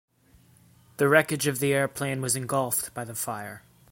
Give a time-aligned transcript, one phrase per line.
[0.97, 3.61] The wreckage of the airplane was engulfed by the fire.